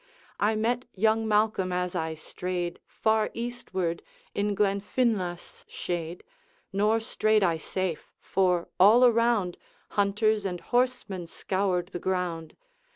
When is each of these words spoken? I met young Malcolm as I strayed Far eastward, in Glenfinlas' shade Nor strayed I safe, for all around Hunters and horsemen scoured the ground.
I 0.39 0.55
met 0.55 0.85
young 0.95 1.27
Malcolm 1.27 1.71
as 1.71 1.93
I 1.93 2.15
strayed 2.15 2.79
Far 2.87 3.29
eastward, 3.35 4.01
in 4.33 4.55
Glenfinlas' 4.55 5.63
shade 5.67 6.23
Nor 6.73 6.99
strayed 6.99 7.43
I 7.43 7.57
safe, 7.57 8.11
for 8.19 8.67
all 8.79 9.05
around 9.05 9.59
Hunters 9.89 10.43
and 10.43 10.59
horsemen 10.59 11.27
scoured 11.27 11.89
the 11.89 11.99
ground. 11.99 12.55